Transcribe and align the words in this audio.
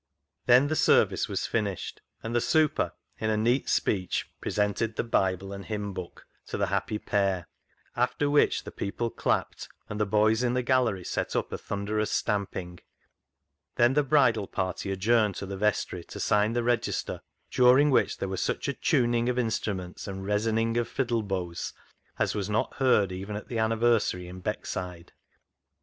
Then 0.47 0.65
the 0.67 0.75
service 0.75 1.29
was 1.29 1.45
finished, 1.45 2.01
and 2.23 2.33
the" 2.33 2.41
super," 2.55 2.93
in 3.19 3.29
a 3.29 3.37
neat 3.37 3.69
speech, 3.69 4.27
presented 4.41 4.95
the 4.95 5.03
Bible 5.03 5.53
and 5.53 5.63
Hymn 5.63 5.93
Book 5.93 6.25
to 6.47 6.57
the 6.57 6.65
happy 6.73 6.97
pair, 6.97 7.47
after 7.95 8.27
which 8.27 8.63
the 8.63 8.71
people 8.71 9.11
clapped, 9.11 9.69
and 9.89 9.99
the 9.99 10.07
boys 10.07 10.41
in 10.41 10.55
the 10.55 10.63
gallery 10.63 11.03
set 11.03 11.35
up 11.35 11.51
a 11.53 11.57
thunderous 11.59 12.09
stamping. 12.11 12.79
Then 13.75 13.93
the 13.93 14.01
bridal 14.01 14.47
party 14.47 14.89
adjourned 14.89 15.35
to 15.35 15.45
the 15.45 15.55
vestry 15.55 16.03
to 16.05 16.19
sign 16.19 16.53
the 16.53 16.63
register, 16.63 17.21
during 17.51 17.91
which 17.91 18.17
there 18.17 18.27
was 18.27 18.41
such 18.41 18.67
a 18.67 18.73
tuning 18.73 19.29
of 19.29 19.37
instruments 19.37 20.07
and 20.07 20.25
resining 20.25 20.77
of 20.77 20.87
fiddle 20.87 21.21
bows 21.21 21.73
as 22.17 22.33
was 22.33 22.49
not 22.49 22.77
heard 22.77 23.11
even 23.11 23.35
at 23.35 23.49
the 23.49 23.59
anniversary 23.59 24.27
in 24.27 24.41
Beckside. 24.41 25.09